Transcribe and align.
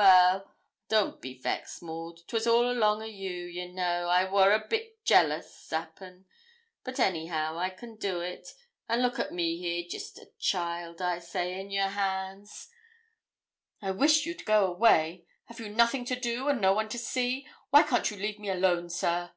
Well, 0.00 0.54
don't 0.88 1.20
be 1.20 1.40
vexed, 1.40 1.82
Maud; 1.82 2.20
'twas 2.28 2.46
all 2.46 2.70
along 2.70 3.02
o' 3.02 3.06
you; 3.06 3.46
ye 3.46 3.66
know, 3.66 4.06
I 4.08 4.30
wor 4.30 4.52
a 4.52 4.64
bit 4.64 5.04
jealous, 5.04 5.72
'appen; 5.72 6.24
but 6.84 7.00
anyhow 7.00 7.58
I 7.58 7.70
can 7.70 7.96
do 7.96 8.20
it; 8.20 8.54
and 8.88 9.02
look 9.02 9.18
at 9.18 9.32
me 9.32 9.56
here, 9.58 9.82
jest 9.90 10.18
a 10.20 10.30
child, 10.38 11.02
I 11.02 11.18
say, 11.18 11.58
in 11.60 11.72
yer 11.72 11.88
hands.' 11.88 12.68
'I 13.82 13.90
wish 13.90 14.24
you'd 14.24 14.44
go 14.44 14.66
away. 14.72 15.26
Have 15.46 15.58
you 15.58 15.68
nothing 15.68 16.04
to 16.04 16.14
do, 16.14 16.46
and 16.48 16.60
no 16.60 16.72
one 16.72 16.88
to 16.90 16.98
see? 16.98 17.48
Why 17.70 17.82
can't 17.82 18.08
you 18.08 18.18
leave 18.18 18.38
me 18.38 18.50
alone, 18.50 18.90
sir?' 18.90 19.32